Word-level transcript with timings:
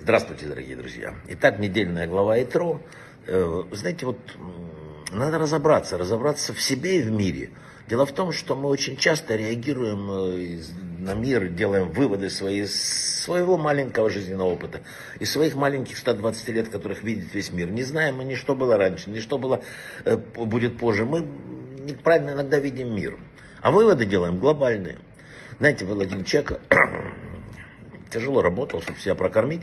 Здравствуйте, 0.00 0.46
дорогие 0.46 0.74
друзья. 0.74 1.14
Итак, 1.28 1.58
недельная 1.58 2.06
глава 2.06 2.42
Итро. 2.42 2.80
Э, 3.26 3.64
знаете, 3.72 4.06
вот 4.06 4.16
надо 5.12 5.36
разобраться, 5.36 5.98
разобраться 5.98 6.54
в 6.54 6.62
себе 6.62 7.00
и 7.00 7.02
в 7.02 7.10
мире. 7.10 7.50
Дело 7.88 8.06
в 8.06 8.12
том, 8.12 8.32
что 8.32 8.56
мы 8.56 8.70
очень 8.70 8.96
часто 8.96 9.36
реагируем 9.36 10.10
э, 10.10 10.62
на 10.98 11.12
мир, 11.12 11.48
делаем 11.48 11.90
выводы 11.90 12.30
свои, 12.30 12.64
своего 12.64 13.58
маленького 13.58 14.08
жизненного 14.08 14.48
опыта, 14.48 14.80
из 15.20 15.30
своих 15.30 15.56
маленьких 15.56 15.98
120 15.98 16.48
лет, 16.48 16.68
которых 16.70 17.02
видит 17.02 17.34
весь 17.34 17.52
мир. 17.52 17.70
Не 17.70 17.82
знаем 17.82 18.16
мы 18.16 18.24
ни 18.24 18.34
что 18.34 18.54
было 18.54 18.78
раньше, 18.78 19.10
ни 19.10 19.20
что 19.20 19.36
было, 19.36 19.60
э, 20.06 20.16
будет 20.16 20.78
позже. 20.78 21.04
Мы 21.04 21.26
неправильно 21.80 22.30
иногда 22.30 22.58
видим 22.58 22.94
мир. 22.94 23.18
А 23.60 23.70
выводы 23.70 24.06
делаем 24.06 24.38
глобальные. 24.38 24.96
Знаете, 25.58 25.84
был 25.84 26.00
один 26.00 26.24
человек, 26.24 26.60
тяжело 28.10 28.42
работал, 28.42 28.82
чтобы 28.82 28.98
себя 28.98 29.14
прокормить. 29.14 29.62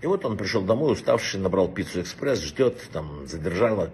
И 0.00 0.06
вот 0.06 0.24
он 0.24 0.36
пришел 0.36 0.62
домой, 0.62 0.92
уставший, 0.92 1.40
набрал 1.40 1.68
пиццу 1.68 2.02
экспресс, 2.02 2.40
ждет, 2.40 2.80
там 2.92 3.26
задержала. 3.26 3.92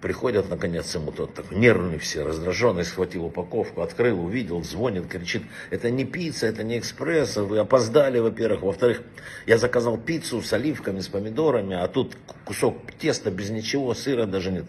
Приходят, 0.00 0.48
наконец, 0.50 0.94
ему 0.94 1.10
тот 1.10 1.34
такой 1.34 1.56
нервный 1.56 1.98
все, 1.98 2.22
раздраженный, 2.22 2.84
схватил 2.84 3.24
упаковку, 3.24 3.80
открыл, 3.80 4.24
увидел, 4.24 4.62
звонит, 4.62 5.08
кричит, 5.08 5.42
это 5.70 5.90
не 5.90 6.04
пицца, 6.04 6.46
это 6.46 6.62
не 6.62 6.78
экспресс, 6.78 7.36
вы 7.36 7.58
опоздали, 7.58 8.18
во-первых. 8.18 8.62
Во-вторых, 8.62 9.02
я 9.46 9.58
заказал 9.58 9.96
пиццу 9.98 10.42
с 10.42 10.52
оливками, 10.52 11.00
с 11.00 11.08
помидорами, 11.08 11.76
а 11.76 11.88
тут 11.88 12.16
кусок 12.44 12.76
теста 12.98 13.30
без 13.30 13.50
ничего, 13.50 13.94
сыра 13.94 14.26
даже 14.26 14.52
нет. 14.52 14.66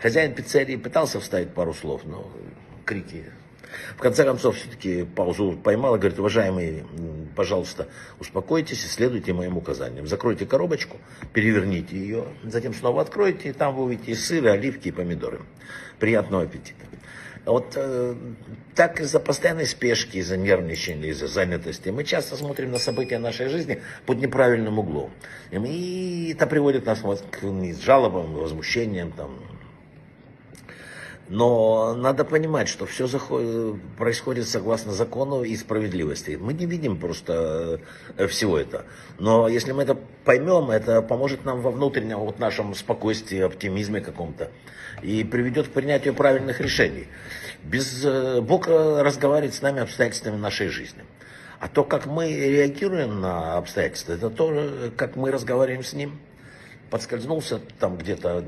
Хозяин 0.00 0.34
пиццерии 0.34 0.76
пытался 0.76 1.18
вставить 1.20 1.54
пару 1.54 1.72
слов, 1.72 2.02
но 2.04 2.30
крики 2.84 3.24
в 3.96 4.00
конце 4.00 4.24
концов, 4.24 4.56
все-таки 4.56 5.04
паузу 5.04 5.52
поймал 5.52 5.96
и 5.96 5.98
говорит, 5.98 6.18
уважаемые, 6.18 6.84
пожалуйста, 7.36 7.88
успокойтесь 8.18 8.84
и 8.84 8.88
следуйте 8.88 9.32
моим 9.32 9.56
указаниям. 9.56 10.06
Закройте 10.06 10.46
коробочку, 10.46 10.98
переверните 11.32 11.96
ее, 11.96 12.24
затем 12.44 12.74
снова 12.74 13.02
откройте, 13.02 13.50
и 13.50 13.52
там 13.52 13.74
вы 13.74 13.84
увидите 13.84 14.14
сыры, 14.14 14.50
оливки 14.50 14.88
и 14.88 14.92
помидоры. 14.92 15.40
Приятного 15.98 16.44
аппетита. 16.44 16.84
Вот 17.44 17.72
э, 17.76 18.14
так 18.74 19.00
из-за 19.00 19.20
постоянной 19.20 19.66
спешки, 19.66 20.18
из-за 20.18 20.36
нервничания, 20.36 21.10
из-за 21.10 21.28
занятости 21.28 21.88
мы 21.88 22.04
часто 22.04 22.36
смотрим 22.36 22.72
на 22.72 22.78
события 22.78 23.18
нашей 23.18 23.48
жизни 23.48 23.80
под 24.04 24.18
неправильным 24.18 24.78
углом. 24.78 25.10
И 25.50 26.34
это 26.36 26.46
приводит 26.46 26.84
нас 26.84 27.00
к 27.00 27.40
жалобам, 27.82 28.34
возмущениям, 28.34 29.12
там, 29.12 29.38
но 31.28 31.94
надо 31.94 32.24
понимать, 32.24 32.68
что 32.68 32.86
все 32.86 33.06
происходит 33.98 34.48
согласно 34.48 34.92
закону 34.92 35.42
и 35.42 35.56
справедливости. 35.56 36.38
Мы 36.40 36.54
не 36.54 36.66
видим 36.66 36.96
просто 36.96 37.80
э, 38.16 38.26
всего 38.26 38.58
это. 38.58 38.86
Но 39.18 39.48
если 39.48 39.72
мы 39.72 39.82
это 39.82 39.96
поймем, 40.24 40.70
это 40.70 41.02
поможет 41.02 41.44
нам 41.44 41.60
во 41.60 41.70
внутреннем 41.70 42.18
вот 42.18 42.38
нашем 42.38 42.74
спокойствии, 42.74 43.40
оптимизме 43.40 44.00
каком-то. 44.00 44.50
И 45.02 45.22
приведет 45.22 45.68
к 45.68 45.70
принятию 45.72 46.14
правильных 46.14 46.60
решений. 46.60 47.08
Без 47.62 48.04
э, 48.04 48.40
Бог 48.40 48.66
разговаривает 48.66 49.54
с 49.54 49.60
нами 49.60 49.82
обстоятельствами 49.82 50.36
нашей 50.36 50.68
жизни. 50.68 51.04
А 51.60 51.68
то, 51.68 51.84
как 51.84 52.06
мы 52.06 52.32
реагируем 52.32 53.20
на 53.20 53.56
обстоятельства, 53.58 54.12
это 54.12 54.30
то, 54.30 54.90
как 54.96 55.16
мы 55.16 55.30
разговариваем 55.30 55.82
с 55.82 55.92
Ним 55.92 56.18
подскользнулся 56.90 57.60
там 57.78 57.96
где-то, 57.96 58.44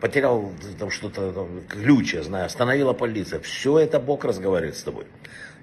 потерял 0.00 0.52
там 0.78 0.90
что-то, 0.90 1.48
ключ, 1.68 2.14
я 2.14 2.22
знаю, 2.22 2.46
остановила 2.46 2.92
полиция. 2.92 3.40
Все 3.40 3.78
это 3.78 3.98
Бог 3.98 4.24
разговаривает 4.24 4.76
с 4.76 4.82
тобой. 4.82 5.06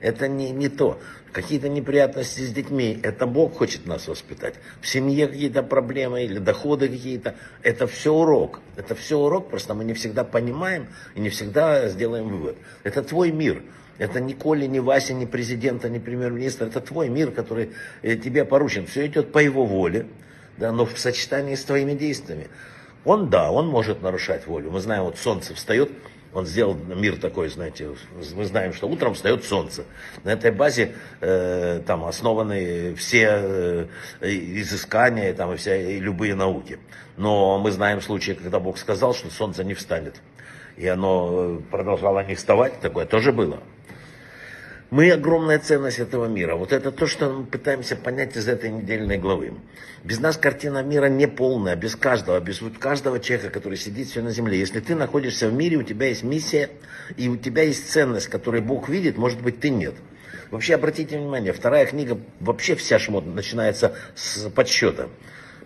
Это 0.02 0.28
не, 0.28 0.52
не 0.52 0.70
то. 0.70 1.00
Какие-то 1.32 1.70
неприятности 1.70 2.42
с 2.42 2.52
детьми, 2.52 3.00
это 3.04 3.28
Бог 3.28 3.58
хочет 3.58 3.86
нас 3.86 4.08
воспитать. 4.08 4.56
В 4.82 4.88
семье 4.88 5.28
какие-то 5.28 5.62
проблемы 5.62 6.24
или 6.24 6.40
доходы 6.40 6.88
какие-то, 6.88 7.36
это 7.62 7.86
все 7.86 8.14
урок. 8.14 8.62
Это 8.78 8.96
все 8.96 9.20
урок, 9.20 9.50
просто 9.50 9.74
мы 9.74 9.84
не 9.84 9.94
всегда 9.94 10.24
понимаем 10.24 10.88
и 11.16 11.20
не 11.20 11.30
всегда 11.30 11.88
сделаем 11.90 12.30
вывод. 12.30 12.58
Это 12.84 13.04
твой 13.04 13.32
мир. 13.32 13.62
Это 14.00 14.22
ни 14.22 14.32
Коля, 14.32 14.66
ни 14.66 14.80
Вася, 14.80 15.14
ни 15.14 15.26
президента, 15.26 15.90
ни 15.90 16.00
премьер-министра. 16.00 16.66
Это 16.66 16.80
твой 16.80 17.10
мир, 17.10 17.32
который 17.32 17.72
э, 18.02 18.16
тебе 18.16 18.46
поручен. 18.46 18.88
Все 18.88 19.06
идет 19.06 19.34
по 19.34 19.40
его 19.40 19.66
воле 19.66 20.08
да, 20.60 20.72
но 20.72 20.86
в 20.86 20.98
сочетании 21.00 21.56
с 21.56 21.64
твоими 21.64 21.94
действиями. 21.94 22.48
Он, 23.06 23.30
да, 23.30 23.50
он 23.50 23.68
может 23.68 24.02
нарушать 24.02 24.46
волю. 24.46 24.72
Мы 24.72 24.82
знаем, 24.82 25.04
вот 25.04 25.18
солнце 25.18 25.56
встает, 25.56 25.90
он 26.34 26.46
сделал 26.46 26.76
мир 26.76 27.18
такой, 27.18 27.50
знаете, 27.50 27.90
мы 28.36 28.46
знаем, 28.46 28.74
что 28.74 28.88
утром 28.88 29.14
встает 29.14 29.44
солнце. 29.46 29.86
На 30.24 30.30
этой 30.30 30.52
базе 30.52 30.94
э, 31.22 31.82
там 31.88 32.06
основаны 32.06 32.94
все 32.96 33.30
э, 33.42 33.88
изыскания 34.22 35.34
там, 35.34 35.54
и, 35.54 35.56
вся, 35.56 35.76
и 35.76 36.00
любые 36.00 36.36
науки. 36.36 36.78
Но 37.18 37.58
мы 37.58 37.72
знаем 37.72 38.02
случаи, 38.02 38.34
когда 38.34 38.60
Бог 38.60 38.78
сказал, 38.78 39.16
что 39.16 39.32
солнце 39.32 39.64
не 39.64 39.74
встанет. 39.74 40.22
И 40.78 40.88
оно 40.88 41.30
э, 41.32 41.60
продолжало 41.72 42.24
не 42.24 42.36
вставать, 42.36 42.80
такое 42.80 43.06
тоже 43.06 43.32
было. 43.32 43.60
Мы 44.92 45.12
огромная 45.12 45.60
ценность 45.60 46.00
этого 46.00 46.26
мира. 46.26 46.56
Вот 46.56 46.74
это 46.74 46.92
то, 46.92 47.06
что 47.06 47.30
мы 47.30 47.46
пытаемся 47.46 47.96
понять 47.96 48.36
из 48.36 48.48
этой 48.48 48.72
недельной 48.72 49.20
главы. 49.20 49.54
Без 50.04 50.20
нас 50.20 50.36
картина 50.36 50.82
мира 50.82 51.06
не 51.06 51.28
полная, 51.28 51.76
без 51.76 51.96
каждого, 51.96 52.40
без 52.40 52.60
вот 52.60 52.80
каждого 52.80 53.20
человека, 53.20 53.52
который 53.52 53.78
сидит 53.78 54.08
все 54.08 54.24
на 54.24 54.32
земле. 54.32 54.58
Если 54.58 54.80
ты 54.80 54.96
находишься 54.96 55.48
в 55.48 55.54
мире, 55.54 55.78
у 55.78 55.84
тебя 55.84 56.08
есть 56.08 56.24
миссия, 56.24 56.72
и 57.18 57.30
у 57.30 57.38
тебя 57.38 57.64
есть 57.64 57.88
ценность, 57.88 58.30
которую 58.30 58.64
Бог 58.64 58.90
видит, 58.90 59.16
может 59.16 59.40
быть, 59.42 59.60
ты 59.60 59.70
нет. 59.70 59.94
Вообще, 60.50 60.74
обратите 60.74 61.20
внимание, 61.20 61.54
вторая 61.54 61.86
книга, 61.86 62.18
вообще 62.40 62.74
вся 62.74 62.98
шмот 62.98 63.28
начинается 63.28 63.96
с 64.16 64.50
подсчета 64.50 65.10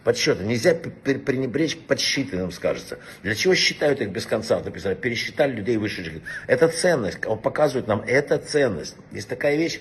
подсчеты. 0.04 0.44
Нельзя 0.44 0.76
пренебречь 0.76 1.78
подсчитанным, 1.78 2.52
скажется. 2.52 3.00
Для 3.22 3.36
чего 3.36 3.56
считают 3.56 4.02
их 4.02 4.10
без 4.10 4.26
конца? 4.26 4.60
Написано, 4.60 4.96
пересчитали 4.96 5.54
людей 5.54 5.78
вышедших. 5.78 6.22
Это 6.48 6.68
ценность. 6.68 7.26
Он 7.26 7.40
показывает 7.40 7.88
нам, 7.88 8.02
это 8.06 8.38
ценность. 8.38 8.96
Есть 9.12 9.30
такая 9.30 9.56
вещь, 9.56 9.80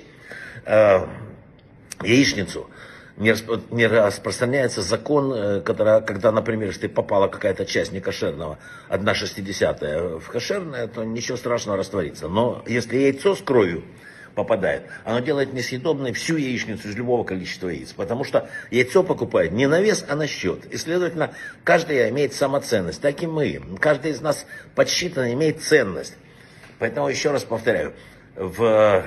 э, 0.66 1.06
яичницу 2.02 2.68
не, 3.16 3.86
распространяется 3.86 4.82
закон, 4.82 5.32
э, 5.32 5.60
когда, 5.60 6.00
когда, 6.00 6.32
например, 6.32 6.68
если 6.68 6.86
попала 6.86 7.28
какая-то 7.28 7.66
часть 7.66 7.92
некошерного, 7.92 8.58
одна 8.88 9.14
шестидесятая 9.14 10.18
в 10.18 10.28
кошерное, 10.28 10.86
то 10.86 11.04
ничего 11.04 11.36
страшного 11.36 11.78
растворится. 11.78 12.28
Но 12.28 12.62
если 12.66 12.96
яйцо 12.96 13.34
с 13.34 13.42
кровью, 13.42 13.84
попадает, 14.34 14.82
оно 15.04 15.20
делает 15.20 15.52
несъедобной 15.52 16.12
всю 16.12 16.36
яичницу 16.36 16.88
из 16.88 16.96
любого 16.96 17.24
количества 17.24 17.68
яиц. 17.68 17.92
Потому 17.92 18.24
что 18.24 18.48
яйцо 18.70 19.02
покупает 19.02 19.52
не 19.52 19.66
на 19.66 19.80
вес, 19.80 20.04
а 20.08 20.16
на 20.16 20.26
счет. 20.26 20.66
И, 20.72 20.76
следовательно, 20.76 21.34
каждый 21.64 22.08
имеет 22.10 22.34
самоценность. 22.34 23.00
Так 23.00 23.22
и 23.22 23.26
мы. 23.26 23.60
Каждый 23.80 24.12
из 24.12 24.20
нас 24.20 24.46
подсчитан 24.74 25.32
имеет 25.32 25.62
ценность. 25.62 26.16
Поэтому 26.78 27.08
еще 27.08 27.30
раз 27.30 27.44
повторяю, 27.44 27.94
в, 28.34 29.04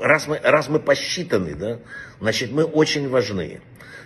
раз, 0.00 0.26
мы, 0.26 0.40
раз 0.42 0.68
мы 0.68 0.78
посчитаны, 0.78 1.54
да, 1.54 1.78
значит, 2.20 2.50
мы 2.52 2.64
очень 2.64 3.08
важны. 3.08 3.60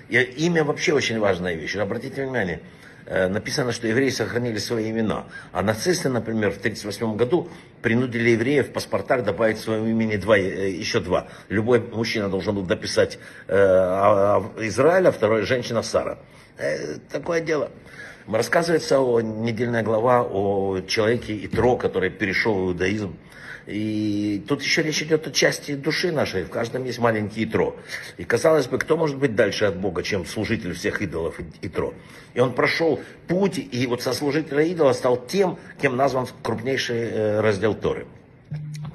И 0.09 0.19
имя 0.19 0.65
вообще 0.65 0.93
очень 0.93 1.19
важная 1.19 1.55
вещь. 1.55 1.77
Обратите 1.77 2.23
внимание, 2.23 2.61
написано, 3.07 3.73
что 3.73 3.87
евреи 3.87 4.11
сохранили 4.11 4.59
свои 4.59 4.91
имена. 4.91 5.27
А 5.53 5.63
нацисты, 5.63 6.09
например, 6.09 6.51
в 6.51 6.59
1938 6.59 7.17
году 7.17 7.49
принудили 7.83 8.31
евреев 8.31 8.69
в 8.69 8.73
паспортах 8.73 9.23
добавить 9.25 9.59
своему 9.59 9.87
имени 9.87 10.17
два, 10.17 10.37
э, 10.37 10.71
еще 10.71 11.01
два. 11.01 11.29
Любой 11.49 11.81
мужчина 11.81 12.29
должен 12.29 12.55
был 12.55 12.63
дописать 12.63 13.19
э, 13.47 13.57
а, 13.57 14.43
а 14.59 14.67
Израиль, 14.67 15.07
а 15.07 15.13
второй 15.13 15.43
женщина 15.43 15.83
Сара. 15.83 16.19
Э, 16.59 16.97
такое 17.13 17.41
дело. 17.41 17.71
Рассказывается 18.29 18.99
о 18.99 19.21
недельная 19.21 19.85
глава 19.85 20.23
о 20.23 20.81
человеке 20.81 21.47
Итро, 21.47 21.77
который 21.77 22.11
перешел 22.11 22.55
в 22.55 22.69
иудаизм. 22.69 23.17
И 23.67 24.45
тут 24.49 24.63
еще 24.63 24.83
речь 24.83 25.01
идет 25.03 25.29
о 25.29 25.31
части 25.31 25.77
души 25.77 26.11
нашей. 26.11 26.43
В 26.43 26.51
каждом 26.51 26.85
есть 26.85 26.99
маленький 26.99 27.45
Итро. 27.45 27.77
И 28.17 28.25
казалось 28.25 28.67
бы, 28.67 28.79
кто 28.79 28.97
может 28.97 29.17
быть 29.17 29.37
дальше 29.37 29.65
от 29.65 29.77
Бога, 29.77 30.03
чем 30.03 30.27
служитель 30.27 30.73
всех 30.75 31.03
идолов 31.03 31.39
Итро? 31.63 31.95
И 32.35 32.41
он 32.41 32.53
прошел 32.53 33.01
путь, 33.29 33.59
и 33.59 33.87
вот 33.87 34.03
со 34.03 34.13
служителя 34.13 34.65
идола 34.65 34.93
стал 34.93 35.25
тем, 35.25 35.59
кем 35.81 35.97
назван 35.97 36.27
крупнейший 36.43 36.99
э, 36.99 37.41
раздел 37.41 37.75
Торы. 37.75 38.07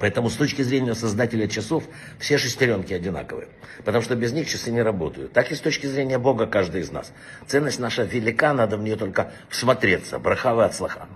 Поэтому 0.02 0.30
с 0.30 0.34
точки 0.34 0.62
зрения 0.62 0.96
создателя 0.96 1.46
часов 1.46 1.84
все 2.18 2.36
шестеренки 2.36 2.92
одинаковые. 2.92 3.46
Потому 3.84 4.02
что 4.02 4.16
без 4.16 4.32
них 4.32 4.48
часы 4.48 4.72
не 4.72 4.82
работают. 4.82 5.32
Так 5.32 5.52
и 5.52 5.54
с 5.54 5.60
точки 5.60 5.86
зрения 5.86 6.18
Бога 6.18 6.46
каждый 6.46 6.80
из 6.80 6.90
нас. 6.90 7.12
Ценность 7.46 7.78
наша 7.78 8.02
велика, 8.02 8.52
надо 8.52 8.76
в 8.76 8.82
нее 8.82 8.96
только 8.96 9.30
всмотреться. 9.48 10.18
Брахава 10.18 10.64
от 10.64 10.74
слаха. 10.74 11.06